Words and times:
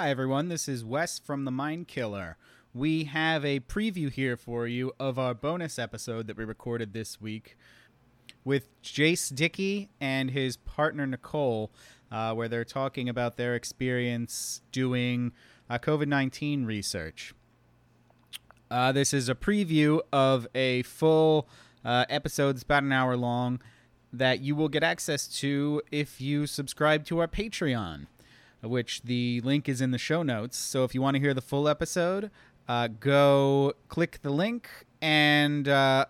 Hi, 0.00 0.08
everyone. 0.08 0.48
This 0.48 0.66
is 0.66 0.82
Wes 0.82 1.18
from 1.18 1.44
The 1.44 1.50
Mind 1.50 1.86
Killer. 1.86 2.38
We 2.72 3.04
have 3.04 3.44
a 3.44 3.60
preview 3.60 4.10
here 4.10 4.34
for 4.34 4.66
you 4.66 4.94
of 4.98 5.18
our 5.18 5.34
bonus 5.34 5.78
episode 5.78 6.26
that 6.26 6.38
we 6.38 6.44
recorded 6.46 6.94
this 6.94 7.20
week 7.20 7.58
with 8.42 8.70
Jace 8.82 9.28
Dickey 9.34 9.90
and 10.00 10.30
his 10.30 10.56
partner 10.56 11.06
Nicole, 11.06 11.70
uh, 12.10 12.32
where 12.32 12.48
they're 12.48 12.64
talking 12.64 13.10
about 13.10 13.36
their 13.36 13.54
experience 13.54 14.62
doing 14.72 15.32
uh, 15.68 15.76
COVID 15.76 16.08
19 16.08 16.64
research. 16.64 17.34
Uh, 18.70 18.92
this 18.92 19.12
is 19.12 19.28
a 19.28 19.34
preview 19.34 20.00
of 20.14 20.46
a 20.54 20.80
full 20.84 21.46
uh, 21.84 22.06
episode 22.08 22.52
that's 22.52 22.62
about 22.62 22.84
an 22.84 22.92
hour 22.92 23.18
long 23.18 23.60
that 24.14 24.40
you 24.40 24.56
will 24.56 24.70
get 24.70 24.82
access 24.82 25.28
to 25.40 25.82
if 25.92 26.22
you 26.22 26.46
subscribe 26.46 27.04
to 27.04 27.18
our 27.18 27.28
Patreon, 27.28 28.06
which 28.62 29.02
the 29.02 29.40
link 29.42 29.68
is 29.68 29.80
in 29.80 29.90
the 29.90 29.98
show 29.98 30.22
notes. 30.22 30.56
So 30.56 30.84
if 30.84 30.94
you 30.94 31.02
want 31.02 31.16
to 31.16 31.20
hear 31.20 31.34
the 31.34 31.40
full 31.40 31.68
episode, 31.68 32.30
uh, 32.68 32.88
go 32.88 33.74
click 33.88 34.20
the 34.22 34.30
link 34.30 34.68
and 35.00 35.68
uh, 35.68 36.06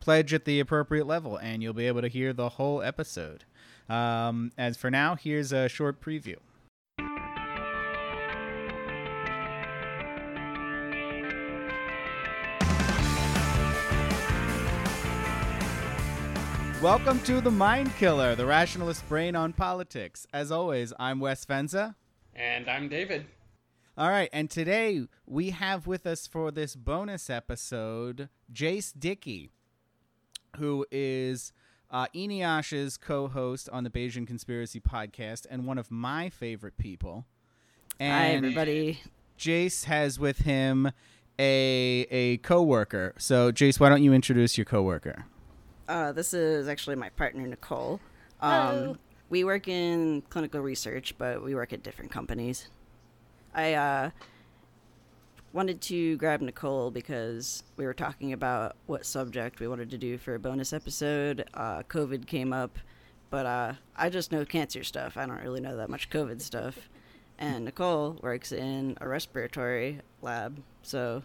pledge 0.00 0.32
at 0.34 0.44
the 0.44 0.60
appropriate 0.60 1.06
level, 1.06 1.36
and 1.36 1.62
you'll 1.62 1.72
be 1.72 1.86
able 1.86 2.02
to 2.02 2.08
hear 2.08 2.32
the 2.32 2.50
whole 2.50 2.82
episode. 2.82 3.44
Um, 3.88 4.52
as 4.56 4.76
for 4.76 4.90
now, 4.90 5.16
here's 5.16 5.52
a 5.52 5.68
short 5.68 6.00
preview. 6.00 6.36
Welcome 16.82 17.20
to 17.24 17.42
The 17.42 17.50
Mind 17.50 17.94
Killer, 17.98 18.34
the 18.34 18.46
rationalist 18.46 19.06
brain 19.06 19.36
on 19.36 19.52
politics. 19.52 20.26
As 20.32 20.50
always, 20.50 20.94
I'm 20.98 21.20
Wes 21.20 21.44
Fenza. 21.44 21.94
And 22.34 22.70
I'm 22.70 22.88
David. 22.88 23.26
All 23.98 24.08
right, 24.08 24.30
and 24.32 24.48
today 24.48 25.02
we 25.26 25.50
have 25.50 25.86
with 25.86 26.06
us 26.06 26.26
for 26.26 26.50
this 26.50 26.74
bonus 26.74 27.28
episode 27.28 28.30
Jace 28.50 28.94
Dickey, 28.98 29.50
who 30.56 30.86
is 30.90 31.52
uh, 31.90 32.06
Eneasz's 32.14 32.96
co-host 32.96 33.68
on 33.70 33.84
the 33.84 33.90
Bayesian 33.90 34.26
Conspiracy 34.26 34.80
podcast 34.80 35.46
and 35.50 35.66
one 35.66 35.76
of 35.76 35.90
my 35.90 36.30
favorite 36.30 36.78
people. 36.78 37.26
And 37.98 38.12
Hi, 38.12 38.28
everybody. 38.36 39.00
Jace 39.38 39.84
has 39.84 40.18
with 40.18 40.38
him 40.38 40.92
a 41.38 42.06
a 42.10 42.38
coworker. 42.38 43.12
So, 43.18 43.52
Jace, 43.52 43.78
why 43.78 43.90
don't 43.90 44.02
you 44.02 44.14
introduce 44.14 44.56
your 44.56 44.64
coworker? 44.64 45.26
Uh, 45.90 46.12
this 46.12 46.32
is 46.32 46.68
actually 46.68 46.94
my 46.94 47.08
partner, 47.08 47.44
Nicole. 47.44 47.98
Hello. 48.40 48.90
Um, 48.90 48.98
we 49.28 49.42
work 49.42 49.66
in 49.66 50.22
clinical 50.30 50.60
research, 50.60 51.16
but 51.18 51.42
we 51.42 51.56
work 51.56 51.72
at 51.72 51.82
different 51.82 52.12
companies. 52.12 52.68
I 53.52 53.74
uh, 53.74 54.10
wanted 55.52 55.80
to 55.80 56.16
grab 56.18 56.42
Nicole 56.42 56.92
because 56.92 57.64
we 57.76 57.84
were 57.84 57.92
talking 57.92 58.32
about 58.32 58.76
what 58.86 59.04
subject 59.04 59.58
we 59.58 59.66
wanted 59.66 59.90
to 59.90 59.98
do 59.98 60.16
for 60.16 60.36
a 60.36 60.38
bonus 60.38 60.72
episode. 60.72 61.44
Uh, 61.54 61.82
COVID 61.82 62.24
came 62.28 62.52
up, 62.52 62.78
but 63.28 63.44
uh, 63.44 63.72
I 63.96 64.10
just 64.10 64.30
know 64.30 64.44
cancer 64.44 64.84
stuff. 64.84 65.16
I 65.16 65.26
don't 65.26 65.42
really 65.42 65.60
know 65.60 65.76
that 65.76 65.90
much 65.90 66.08
COVID 66.08 66.40
stuff. 66.40 66.88
And 67.36 67.64
Nicole 67.64 68.16
works 68.22 68.52
in 68.52 68.96
a 69.00 69.08
respiratory 69.08 70.02
lab, 70.22 70.62
so 70.82 71.24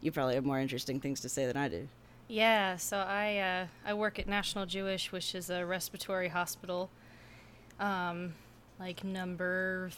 you 0.00 0.10
probably 0.10 0.36
have 0.36 0.46
more 0.46 0.58
interesting 0.58 1.00
things 1.00 1.20
to 1.20 1.28
say 1.28 1.44
than 1.44 1.58
I 1.58 1.68
do. 1.68 1.86
Yeah, 2.30 2.76
so 2.76 2.98
I 2.98 3.38
uh, 3.38 3.66
I 3.84 3.94
work 3.94 4.20
at 4.20 4.28
National 4.28 4.64
Jewish, 4.64 5.10
which 5.10 5.34
is 5.34 5.50
a 5.50 5.66
respiratory 5.66 6.28
hospital, 6.28 6.88
um, 7.80 8.34
like 8.78 9.02
number 9.02 9.90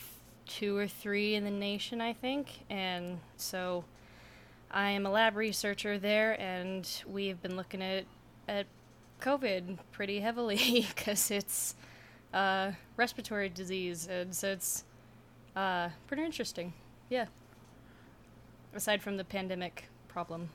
two 0.47 0.75
or 0.75 0.89
three 0.89 1.35
in 1.35 1.45
the 1.45 1.51
nation, 1.51 2.01
I 2.01 2.15
think. 2.15 2.65
And 2.71 3.21
so 3.37 3.85
I 4.71 4.93
am 4.93 5.05
a 5.05 5.11
lab 5.11 5.37
researcher 5.37 5.99
there, 5.99 6.41
and 6.41 6.89
we've 7.07 7.43
been 7.43 7.55
looking 7.55 7.83
at 7.83 8.07
at 8.49 8.65
COVID 9.21 9.77
pretty 9.91 10.21
heavily 10.21 10.87
because 10.97 11.31
it's 11.31 11.75
uh, 12.33 12.71
respiratory 12.97 13.51
disease, 13.51 14.09
and 14.11 14.35
so 14.35 14.53
it's 14.53 14.85
uh, 15.55 15.91
pretty 16.07 16.25
interesting. 16.25 16.73
Yeah. 17.11 17.27
Aside 18.75 19.03
from 19.03 19.19
the 19.19 19.25
pandemic 19.25 19.91
problem. 20.09 20.49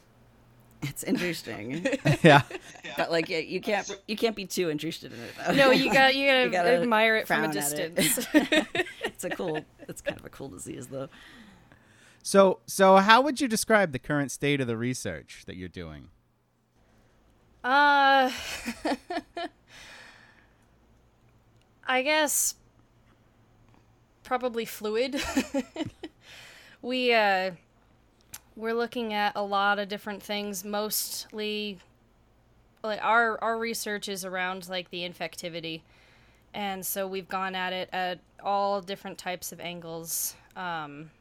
It's 0.83 1.03
interesting. 1.03 1.87
yeah. 2.23 2.43
but 2.97 3.11
like 3.11 3.29
yeah, 3.29 3.39
you 3.39 3.59
can't 3.61 3.89
you 4.07 4.15
can't 4.15 4.35
be 4.35 4.45
too 4.45 4.69
interested 4.69 5.11
in 5.11 5.19
it. 5.19 5.31
Though. 5.47 5.53
No, 5.53 5.71
you 5.71 5.91
got 5.91 6.15
you 6.15 6.27
gotta, 6.27 6.43
You 6.45 6.51
gotta 6.51 6.69
admire 6.81 7.17
it 7.17 7.27
from 7.27 7.43
a 7.43 7.51
frown 7.51 7.57
at 7.57 7.73
it. 7.73 7.95
distance. 7.95 8.27
it's 9.03 9.23
a 9.23 9.29
cool. 9.29 9.63
It's 9.87 10.01
kind 10.01 10.19
of 10.19 10.25
a 10.25 10.29
cool 10.29 10.49
disease 10.49 10.87
though. 10.87 11.09
So, 12.21 12.59
so 12.65 12.97
how 12.97 13.21
would 13.21 13.39
you 13.39 13.47
describe 13.47 13.93
the 13.93 13.99
current 13.99 14.31
state 14.31 14.59
of 14.59 14.67
the 14.67 14.77
research 14.77 15.43
that 15.47 15.55
you're 15.55 15.69
doing? 15.69 16.09
uh, 17.63 18.29
I 21.87 22.01
guess 22.01 22.55
probably 24.23 24.65
fluid. 24.65 25.21
we 26.81 27.13
uh, 27.13 27.51
we're 28.57 28.73
looking 28.73 29.13
at 29.13 29.33
a 29.35 29.43
lot 29.43 29.79
of 29.79 29.87
different 29.87 30.21
things. 30.21 30.65
Mostly, 30.65 31.77
like 32.83 32.99
our 33.03 33.41
our 33.41 33.57
research 33.57 34.09
is 34.09 34.25
around 34.25 34.67
like 34.67 34.89
the 34.89 35.07
infectivity, 35.07 35.81
and 36.53 36.85
so 36.85 37.07
we've 37.07 37.29
gone 37.29 37.55
at 37.55 37.71
it 37.71 37.87
at 37.93 38.19
all 38.43 38.81
different 38.81 39.17
types 39.17 39.51
of 39.51 39.61
angles. 39.61 40.35
Um, 40.55 41.11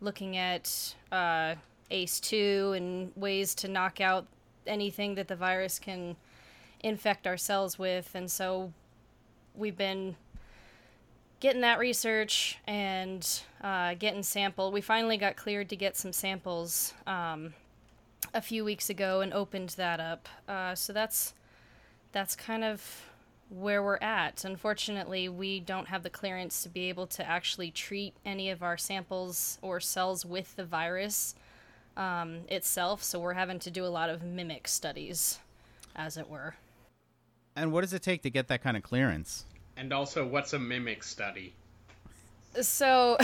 looking 0.00 0.36
at 0.36 0.94
uh, 1.12 1.54
ACE2 1.90 2.76
and 2.76 3.12
ways 3.16 3.54
to 3.54 3.68
knock 3.68 4.00
out 4.00 4.26
anything 4.66 5.14
that 5.14 5.28
the 5.28 5.36
virus 5.36 5.78
can 5.78 6.16
infect 6.80 7.26
our 7.26 7.36
cells 7.36 7.78
with. 7.78 8.10
And 8.14 8.30
so 8.30 8.72
we've 9.54 9.76
been 9.76 10.16
getting 11.40 11.60
that 11.62 11.78
research 11.78 12.58
and 12.66 13.42
uh, 13.62 13.94
getting 13.94 14.22
sample. 14.22 14.72
We 14.72 14.80
finally 14.80 15.16
got 15.16 15.36
cleared 15.36 15.68
to 15.70 15.76
get 15.76 15.96
some 15.96 16.12
samples 16.12 16.94
um, 17.06 17.54
a 18.34 18.40
few 18.40 18.64
weeks 18.64 18.90
ago 18.90 19.20
and 19.20 19.32
opened 19.32 19.70
that 19.70 20.00
up. 20.00 20.28
Uh, 20.48 20.74
so 20.74 20.92
that's 20.92 21.34
that's 22.12 22.34
kind 22.34 22.64
of 22.64 23.02
where 23.48 23.82
we're 23.82 23.98
at. 23.98 24.44
Unfortunately, 24.44 25.28
we 25.28 25.60
don't 25.60 25.88
have 25.88 26.02
the 26.02 26.10
clearance 26.10 26.62
to 26.62 26.68
be 26.68 26.88
able 26.88 27.06
to 27.06 27.28
actually 27.28 27.70
treat 27.70 28.14
any 28.24 28.50
of 28.50 28.62
our 28.62 28.76
samples 28.76 29.58
or 29.62 29.80
cells 29.80 30.24
with 30.24 30.56
the 30.56 30.64
virus 30.64 31.34
um, 31.96 32.40
itself, 32.48 33.02
so 33.02 33.18
we're 33.18 33.34
having 33.34 33.58
to 33.60 33.70
do 33.70 33.84
a 33.84 33.88
lot 33.88 34.10
of 34.10 34.22
mimic 34.22 34.68
studies, 34.68 35.38
as 35.94 36.16
it 36.16 36.28
were. 36.28 36.56
And 37.54 37.72
what 37.72 37.82
does 37.82 37.92
it 37.92 38.02
take 38.02 38.22
to 38.22 38.30
get 38.30 38.48
that 38.48 38.62
kind 38.62 38.76
of 38.76 38.82
clearance? 38.82 39.44
And 39.76 39.92
also, 39.92 40.26
what's 40.26 40.52
a 40.52 40.58
mimic 40.58 41.02
study? 41.02 41.54
So, 42.60 43.18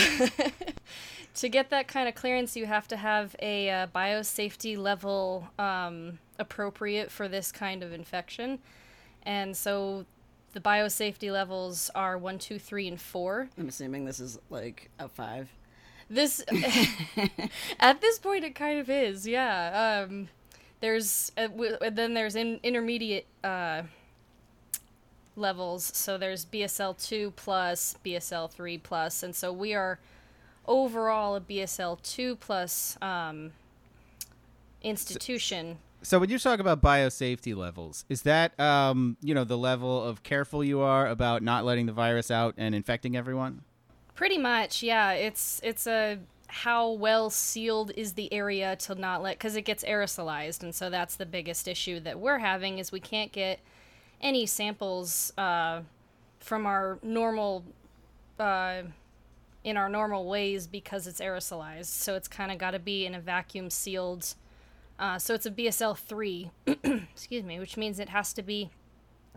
to 1.36 1.48
get 1.48 1.70
that 1.70 1.88
kind 1.88 2.08
of 2.08 2.14
clearance, 2.14 2.56
you 2.56 2.66
have 2.66 2.86
to 2.88 2.96
have 2.96 3.34
a 3.40 3.70
uh, 3.70 3.86
biosafety 3.88 4.76
level 4.76 5.48
um, 5.58 6.18
appropriate 6.38 7.10
for 7.10 7.28
this 7.28 7.50
kind 7.50 7.82
of 7.82 7.92
infection. 7.92 8.58
And 9.22 9.56
so, 9.56 10.04
the 10.52 10.60
biosafety 10.60 11.32
levels 11.32 11.90
are 11.94 12.18
one, 12.18 12.38
two, 12.38 12.58
three, 12.58 12.86
and 12.88 13.00
four. 13.00 13.48
I'm 13.58 13.69
assuming 13.69 14.04
this 14.04 14.20
is 14.20 14.38
like 14.50 14.90
a 14.98 15.08
five. 15.08 15.48
This, 16.10 16.44
at 17.80 18.02
this 18.02 18.19
point, 18.19 18.44
it 18.44 18.54
kind 18.54 18.78
of 18.78 18.90
is. 18.90 19.26
Yeah. 19.26 20.04
Um, 20.06 20.28
there's 20.80 21.32
uh, 21.38 21.46
w- 21.46 21.78
then 21.90 22.12
there's 22.12 22.36
in, 22.36 22.60
intermediate 22.62 23.26
uh, 23.42 23.82
levels. 25.37 25.84
So 25.94 26.19
there's 26.19 26.44
BSL 26.47 27.03
two 27.03 27.32
plus, 27.32 27.97
BSL 28.04 28.50
three 28.50 28.78
plus, 28.78 29.22
and 29.22 29.34
so 29.34 29.53
we 29.53 29.75
are 29.75 29.98
overall 30.66 31.37
a 31.37 31.40
BSL 31.40 32.02
two 32.02 32.37
plus 32.37 32.96
um, 33.02 33.52
institution. 34.82 35.79
So 36.02 36.19
when 36.19 36.31
you 36.31 36.38
talk 36.38 36.58
about 36.58 36.82
biosafety 36.82 37.55
levels, 37.56 38.05
is 38.08 38.23
that 38.23 38.58
um, 38.58 39.17
you 39.23 39.34
know 39.34 39.44
the 39.44 39.58
level 39.58 40.02
of 40.02 40.23
careful 40.23 40.64
you 40.64 40.81
are 40.81 41.06
about 41.06 41.43
not 41.43 41.64
letting 41.64 41.87
the 41.87 41.93
virus 41.93 42.31
out 42.31 42.55
and 42.56 42.75
infecting 42.75 43.17
everyone? 43.17 43.62
Pretty 44.14 44.38
much, 44.38 44.82
yeah. 44.82 45.12
It's 45.12 45.61
it's 45.62 45.87
a 45.87 46.19
how 46.49 46.90
well 46.90 47.31
sealed 47.31 47.93
is 47.96 48.12
the 48.12 48.31
area 48.32 48.76
to 48.76 48.94
not 48.94 49.23
let 49.23 49.38
because 49.38 49.56
it 49.56 49.62
gets 49.62 49.84
aerosolized, 49.84 50.62
and 50.62 50.75
so 50.75 50.90
that's 50.90 51.17
the 51.17 51.26
biggest 51.26 51.69
issue 51.69 52.00
that 52.00 52.19
we're 52.19 52.38
having 52.38 52.79
is 52.79 52.93
we 52.93 53.00
can't 53.00 53.32
get 53.32 53.61
any 54.22 54.46
samples 54.46 55.32
uh, 55.36 55.80
from 56.38 56.66
our 56.66 56.98
normal 57.02 57.64
uh, 58.38 58.82
in 59.64 59.76
our 59.76 59.88
normal 59.88 60.26
ways 60.26 60.66
because 60.66 61.06
it's 61.06 61.20
aerosolized. 61.20 61.86
So 61.86 62.14
it's 62.16 62.28
kind 62.28 62.50
of 62.50 62.58
got 62.58 62.72
to 62.72 62.78
be 62.78 63.06
in 63.06 63.14
a 63.14 63.20
vacuum 63.20 63.70
sealed. 63.70 64.34
Uh, 64.98 65.19
so 65.19 65.34
it's 65.34 65.46
a 65.46 65.50
BSL 65.50 65.96
three, 65.96 66.50
excuse 66.66 67.44
me, 67.44 67.58
which 67.58 67.76
means 67.76 67.98
it 67.98 68.08
has 68.08 68.32
to 68.34 68.42
be 68.42 68.70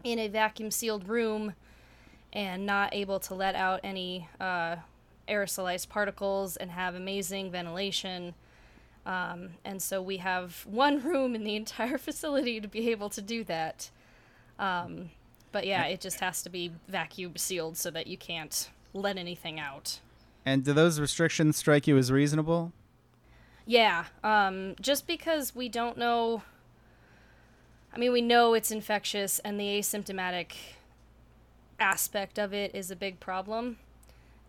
in 0.04 0.20
a 0.20 0.28
vacuum 0.28 0.72
sealed 0.72 1.08
room 1.08 1.54
and 2.34 2.66
not 2.66 2.94
able 2.94 3.20
to 3.20 3.34
let 3.34 3.56
out 3.56 3.80
any 3.84 4.28
uh, 4.40 4.76
aerosolized 5.28 5.90
particles 5.90 6.58
and 6.58 6.72
have 6.72 6.96
amazing 6.96 7.52
ventilation. 7.52 8.34
Um, 9.06 9.50
and 9.64 9.82
so 9.82 10.02
we 10.02 10.18
have 10.18 10.66
one 10.66 11.02
room 11.04 11.36
in 11.36 11.44
the 11.44 11.56
entire 11.56 11.98
facility 12.00 12.60
to 12.60 12.68
be 12.68 12.90
able 12.92 13.10
to 13.10 13.22
do 13.22 13.44
that. 13.46 13.90
Um, 14.60 15.10
but 15.52 15.66
yeah, 15.66 15.86
it 15.86 16.02
just 16.02 16.20
has 16.20 16.42
to 16.44 16.50
be 16.50 16.72
vacuum 16.88 17.38
sealed 17.38 17.78
so 17.78 17.90
that 17.92 18.08
you 18.08 18.18
can't 18.18 18.70
let 18.94 19.18
anything 19.18 19.60
out. 19.60 20.00
And 20.46 20.64
do 20.64 20.74
those 20.74 21.00
restrictions 21.00 21.58
strike 21.58 21.88
you 21.88 21.98
as 21.98 22.12
reasonable? 22.12 22.72
Yeah, 23.66 24.06
um, 24.24 24.76
just 24.80 25.08
because 25.08 25.56
we 25.56 25.70
don't 25.70 25.98
know. 25.98 26.44
I 27.94 27.98
mean, 27.98 28.12
we 28.12 28.22
know 28.22 28.54
it's 28.54 28.70
infectious, 28.70 29.40
and 29.40 29.60
the 29.60 29.80
asymptomatic 29.80 30.52
aspect 31.80 32.38
of 32.38 32.54
it 32.54 32.76
is 32.76 32.92
a 32.92 32.96
big 32.96 33.20
problem. 33.20 33.78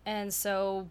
And 0.05 0.33
so 0.33 0.87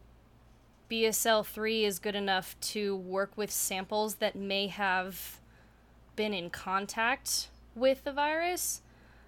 BSL 0.91 1.45
3 1.45 1.85
is 1.85 1.99
good 1.99 2.15
enough 2.15 2.59
to 2.61 2.97
work 2.97 3.33
with 3.37 3.51
samples 3.51 4.17
that 4.17 4.37
may 4.37 4.67
have 4.69 5.41
been 6.17 6.33
in 6.33 6.51
contact 6.51 7.49
with 7.75 8.05
the 8.05 8.13
virus. 8.13 8.83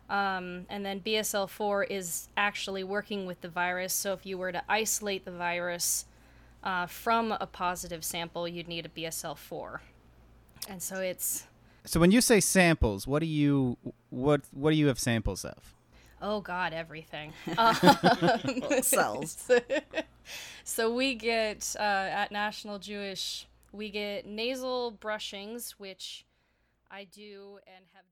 Um, 0.09 0.65
and 0.71 0.85
then 0.85 1.01
BSL 1.01 1.49
4 1.49 1.85
is 1.85 2.29
actually 2.37 2.83
working 2.83 3.27
with 3.27 3.41
the 3.43 3.49
virus. 3.49 3.93
So 3.93 4.13
if 4.15 4.25
you 4.25 4.39
were 4.39 4.53
to 4.53 4.63
isolate 4.69 5.25
the 5.25 5.31
virus 5.31 6.07
uh, 6.65 6.87
from 6.87 7.33
a 7.33 7.47
positive 7.47 8.05
sample, 8.05 8.49
you'd 8.49 8.69
need 8.69 8.87
a 8.87 8.89
BSL 8.89 9.37
4. 9.37 9.83
And 10.69 10.83
so 10.83 10.97
it's. 10.97 11.45
So 11.85 12.01
when 12.01 12.11
you 12.11 12.21
say 12.21 12.41
samples, 12.41 13.07
what 13.07 13.21
do 13.21 13.27
you 13.27 13.77
what 14.11 14.43
what 14.53 14.71
do 14.71 14.77
you 14.77 14.89
have 14.89 14.99
samples 14.99 15.45
of? 15.45 15.75
Oh 16.21 16.41
God, 16.41 16.73
everything. 16.73 17.33
Cells. 18.83 19.51
so 20.65 20.93
we 20.93 21.15
get 21.15 21.75
uh, 21.79 21.83
at 21.83 22.33
National 22.33 22.79
Jewish, 22.79 23.47
we 23.73 23.91
get 23.91 24.27
nasal 24.27 24.93
brushings, 24.93 25.73
which 25.73 26.27
I 26.91 27.05
do 27.05 27.59
and 27.67 27.85
have. 27.95 28.03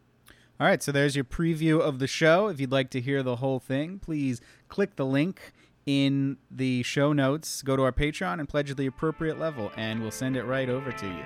All 0.58 0.66
right, 0.66 0.82
so 0.82 0.90
there's 0.90 1.14
your 1.14 1.24
preview 1.24 1.80
of 1.80 1.98
the 1.98 2.06
show. 2.06 2.48
If 2.48 2.60
you'd 2.60 2.72
like 2.72 2.88
to 2.90 3.00
hear 3.00 3.22
the 3.22 3.36
whole 3.36 3.58
thing, 3.58 3.98
please 3.98 4.40
click 4.68 4.96
the 4.96 5.04
link 5.04 5.52
in 5.84 6.38
the 6.50 6.82
show 6.82 7.12
notes. 7.12 7.60
Go 7.60 7.76
to 7.76 7.82
our 7.82 7.92
Patreon 7.92 8.40
and 8.40 8.48
pledge 8.48 8.74
the 8.74 8.86
appropriate 8.86 9.38
level, 9.38 9.70
and 9.76 10.00
we'll 10.00 10.10
send 10.10 10.34
it 10.34 10.44
right 10.44 10.70
over 10.70 10.92
to 10.92 11.06
you. 11.06 11.24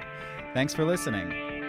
Thanks 0.52 0.74
for 0.74 0.84
listening. 0.84 1.59